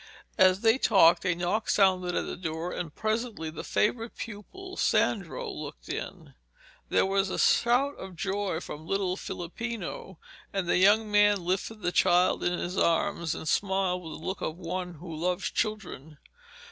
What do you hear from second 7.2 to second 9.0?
a shout of joy from